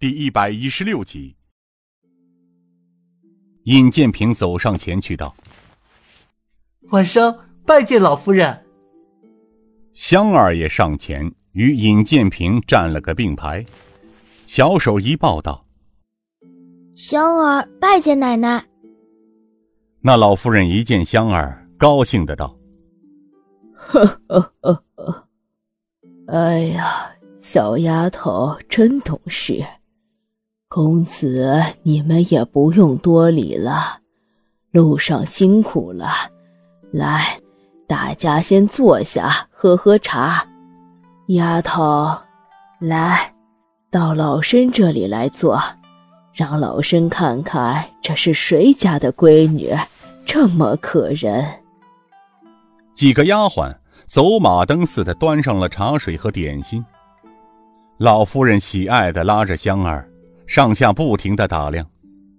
[0.00, 1.36] 第一百一十六集。
[3.64, 5.36] 尹建平走上前去道
[6.88, 8.64] ：“晚生拜见老夫人。”
[9.92, 13.62] 香儿也上前与尹建平站了个并排，
[14.46, 15.66] 小手一抱道
[16.96, 18.64] ：“香儿拜见奶奶。”
[20.00, 22.58] 那老夫人一见香儿，高兴的道
[23.76, 25.28] ：“呵呵呵呵，
[26.28, 29.62] 哎呀，小丫头真懂事。”
[30.72, 33.98] 公子，你们也不用多礼了，
[34.70, 36.06] 路上辛苦了。
[36.92, 37.36] 来，
[37.88, 40.46] 大家先坐下喝喝茶。
[41.30, 42.16] 丫头，
[42.78, 43.34] 来，
[43.90, 45.60] 到老身这里来坐，
[46.32, 49.76] 让老身看看这是谁家的闺女，
[50.24, 51.44] 这么可人。
[52.94, 53.74] 几个丫鬟
[54.06, 56.84] 走马灯似的端上了茶水和点心。
[57.98, 60.06] 老夫人喜爱的拉着香儿。
[60.50, 61.88] 上下不停的打量，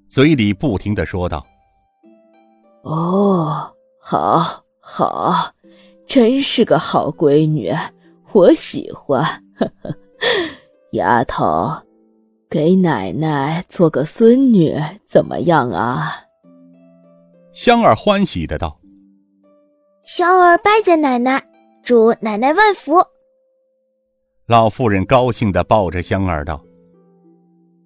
[0.09, 1.47] 嘴里不停的说道
[2.83, 5.53] ：“哦，好，好，
[6.05, 7.73] 真是个好闺女，
[8.33, 9.23] 我喜欢。
[9.55, 9.95] 呵呵，
[10.91, 11.71] 丫头，
[12.49, 16.11] 给奶奶做个孙女怎么样啊？”
[17.53, 18.77] 香儿欢喜的道
[20.03, 21.41] ：“香儿拜见奶奶，
[21.81, 23.01] 祝奶奶万福。”
[24.47, 26.61] 老妇人高兴的抱着香儿道。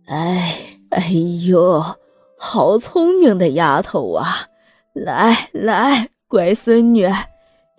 [0.08, 0.56] 哎，
[0.90, 1.10] 哎
[1.48, 1.84] 呦，
[2.38, 4.48] 好聪明的丫头啊！
[4.94, 7.08] 来来，乖孙女，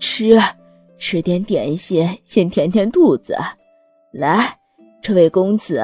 [0.00, 0.36] 吃
[0.98, 3.36] 吃点点心，先填填肚子。
[4.12, 4.58] 来，
[5.00, 5.80] 这位公子，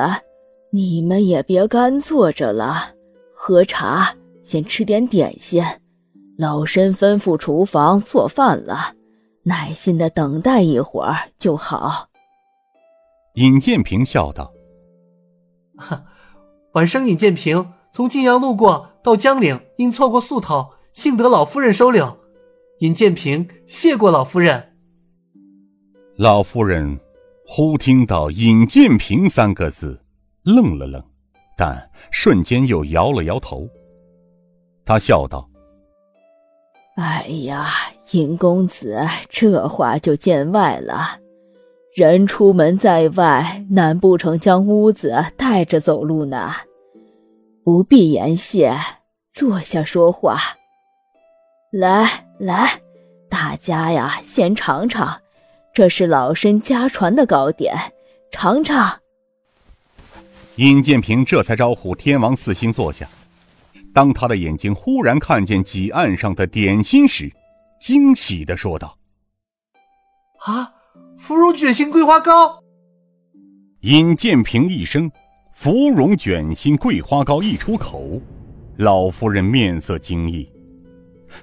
[0.73, 2.93] 你们也别干坐着了，
[3.37, 5.63] 喝茶，先吃点点心。
[6.37, 8.93] 老身吩咐厨房做饭了，
[9.45, 12.09] 耐心的等待一会儿就好。
[13.35, 14.53] 尹建平笑道
[15.79, 16.05] ：“哈。”
[16.75, 22.19] 晚生尹建平从晋阳路过到江陵，因错过宿头，幸得老夫人收留。
[22.79, 24.75] 尹建平谢过老夫人。
[26.17, 26.99] 老夫人
[27.47, 30.03] 忽听到“尹建平”三个字，
[30.45, 31.03] 愣了愣，
[31.59, 33.69] 但瞬间又摇了摇头。
[34.85, 35.49] 他笑道
[36.97, 37.67] ：“哎呀，
[38.13, 38.99] 尹公子
[39.29, 41.19] 这话就见外了。
[41.95, 46.51] 人出门在外，难不成将屋子带着走路呢？
[47.63, 48.75] 不必言谢，
[49.35, 50.39] 坐下说话。
[51.71, 52.81] 来来，
[53.29, 55.21] 大家呀，先尝尝，
[55.75, 57.77] 这是老身家传的糕点，
[58.31, 58.99] 尝尝。
[60.57, 63.07] 尹建平这才招呼天王四星坐下。
[63.93, 67.31] 当他的眼睛忽然看见几案上的点心时，
[67.79, 68.97] 惊喜的说道
[70.47, 70.73] ：“啊！”
[71.23, 72.61] 芙蓉卷心桂花糕。
[73.83, 75.09] 尹建平一声
[75.55, 78.21] “芙蓉卷心桂花糕”一出口，
[78.79, 80.51] 老夫人面色惊异，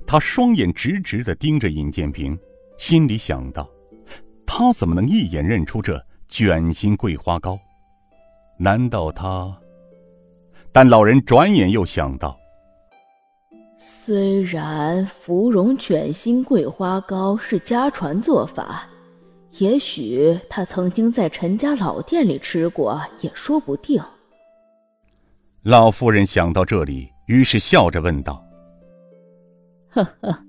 [0.05, 2.37] 她双眼直直的盯着尹建平，
[2.77, 3.69] 心里想到：
[4.45, 5.97] 他怎么能一眼认出这
[6.27, 7.57] 卷心桂花糕？
[8.57, 9.57] 难道他？
[10.73, 12.37] 但老人转眼又想到：
[13.77, 18.85] 虽然芙蓉卷心桂花糕是家传做法。
[19.59, 24.01] 也许他曾经在陈家老店里吃过，也说不定。
[25.63, 28.41] 老夫人想到这里，于是笑着问道
[29.91, 30.43] ：“呵呵，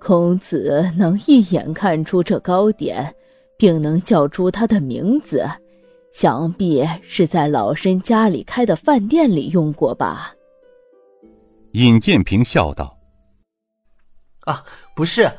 [0.00, 3.14] 公子能一眼看出这糕点，
[3.56, 5.48] 并能叫出它的名字，
[6.12, 10.34] 想必是在老身家里开的饭店里用过吧？”
[11.72, 12.98] 尹建平笑道
[14.42, 14.64] ：“啊，
[14.96, 15.30] 不是，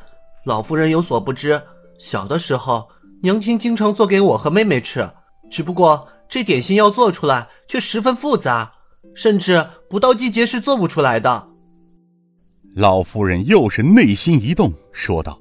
[0.45, 1.61] 老夫人有所不知。”
[1.99, 2.89] 小的时候，
[3.23, 5.07] 娘亲经常做给我和妹妹吃，
[5.49, 8.73] 只不过这点心要做出来却十分复杂，
[9.13, 11.47] 甚至不到季节是做不出来的。
[12.75, 15.39] 老夫人又是内心一动，说道：“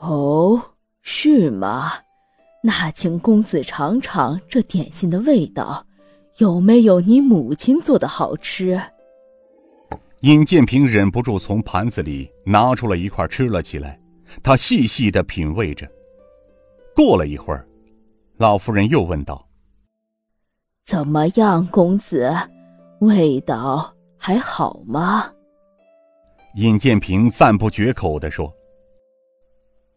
[0.00, 0.60] 哦，
[1.00, 1.92] 是吗？
[2.62, 5.86] 那请公子尝尝这点心的味道，
[6.38, 8.78] 有没有你母亲做的好吃？”
[10.20, 13.98] 尹建平忍不住从盘子里拿出了一块吃了起来。
[14.42, 15.88] 他细细的品味着。
[16.96, 17.68] 过了一会儿，
[18.38, 19.46] 老夫人又问道
[20.86, 22.34] ：“怎么样，公子？
[23.00, 25.30] 味道还好吗？”
[26.56, 28.50] 尹建平赞不绝口的说：“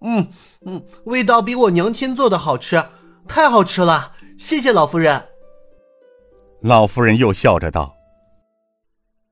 [0.03, 0.27] 嗯
[0.65, 2.83] 嗯，味道比我娘亲做的好吃，
[3.29, 4.11] 太好吃了！
[4.37, 5.23] 谢谢老夫人。”
[6.59, 7.95] 老夫人又笑着道：“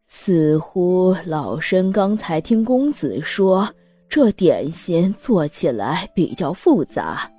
[0.08, 3.70] 似乎老身刚才听公子说。”
[4.10, 7.30] 这点心做起来比较复杂，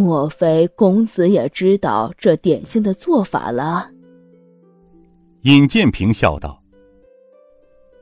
[0.00, 3.90] 莫非公子也知道这点心的做法了？
[5.42, 6.62] 尹建平笑道：“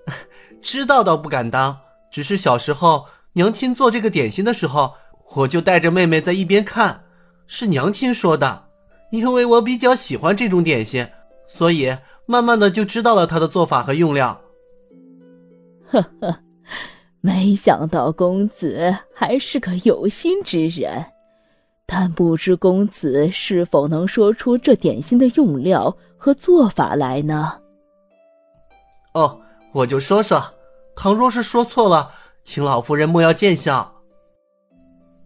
[0.62, 1.76] 知道倒不敢当，
[2.08, 4.94] 只是小时候娘亲做这个点心的时候，
[5.34, 7.02] 我就带着妹妹在一边看，
[7.48, 8.68] 是娘亲说的，
[9.10, 11.04] 因为我比较喜欢这种点心，
[11.48, 11.92] 所以
[12.26, 14.40] 慢慢的就知道了它的做法和用料。”
[15.90, 16.38] 呵呵，
[17.20, 21.04] 没想到公子还是个有心之人，
[21.90, 27.62] 但不知公子是否能说出这点心的用料和做法来呢？
[29.14, 29.40] 哦，
[29.72, 30.38] 我就说说，
[30.94, 32.10] 倘若是说错了，
[32.44, 33.90] 请老夫人莫要见笑。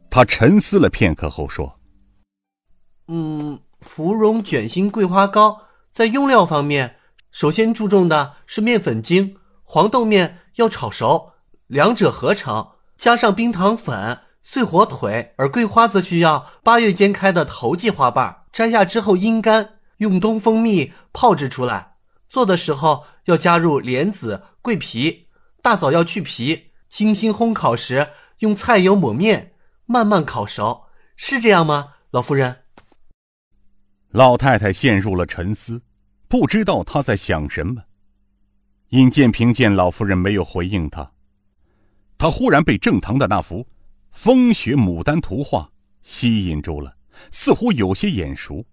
[0.09, 1.81] 他沉思了片刻后说
[3.09, 5.61] ：“嗯，芙蓉卷心桂花糕
[5.91, 6.95] 在用料方面，
[7.33, 11.33] 首先注重的是面粉精、黄豆面要炒熟，
[11.67, 12.65] 两者合成，
[12.97, 21.95] 加上冰糖粉、碎火腿，而桂花则需要八月间开的头季花瓣，摘下之后阴干，用东风蜜泡制出来。
[22.29, 25.29] 做的时候要加入莲子、桂皮，
[25.63, 29.55] 大枣要去皮，精心烘烤时用菜油抹面，
[29.87, 32.63] 慢慢烤熟，是这样吗，老夫人？
[34.11, 35.83] 老太太陷入了沉思，
[36.27, 37.83] 不知道她在想什么。
[38.89, 41.13] 尹建平见老夫人没有回应他，
[42.19, 43.67] 他忽然被正堂的那幅
[44.13, 45.71] 风雪牡丹图画
[46.03, 46.97] 吸引住了，
[47.31, 48.65] 似乎有些眼熟。